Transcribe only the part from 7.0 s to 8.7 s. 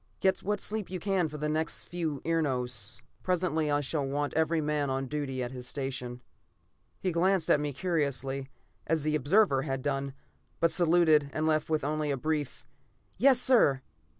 glanced at me curiously,